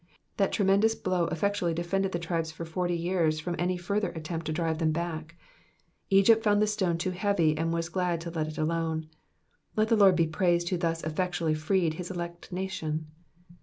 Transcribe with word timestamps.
That 0.37 0.51
tremendous 0.51 0.95
blow 0.95 1.25
effectually 1.27 1.75
defended 1.75 2.11
the 2.11 2.17
tribes 2.17 2.51
for 2.51 2.65
forty 2.65 2.95
years 2.95 3.39
from 3.39 3.55
any 3.59 3.77
further 3.77 4.09
attempt 4.13 4.47
to 4.47 4.51
drive 4.51 4.79
them 4.79 4.91
back. 4.91 5.35
Egypt 6.09 6.43
found 6.43 6.59
the 6.59 6.65
stone 6.65 6.97
too 6.97 7.11
heavy 7.11 7.55
and 7.55 7.71
was 7.71 7.87
glad 7.87 8.19
to 8.21 8.31
let 8.31 8.47
it 8.47 8.57
alone. 8.57 9.09
Let 9.75 9.89
the 9.89 9.95
Lord 9.95 10.15
be 10.15 10.25
praised 10.25 10.69
who 10.69 10.77
thus 10.79 11.03
effectually 11.03 11.53
freed 11.53 11.93
his 11.93 12.09
elect 12.09 12.51
nation. 12.51 13.11